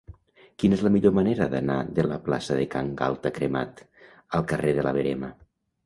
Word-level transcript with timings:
Quina 0.61 0.77
és 0.77 0.81
la 0.85 0.91
millor 0.95 1.13
manera 1.17 1.47
d'anar 1.51 1.77
de 2.01 2.07
la 2.13 2.19
plaça 2.29 2.59
de 2.63 2.65
Can 2.77 2.91
Galta 3.05 3.35
Cremat 3.39 3.87
al 4.41 4.51
carrer 4.55 4.77
de 4.81 4.89
la 4.91 5.01
Verema? 5.01 5.37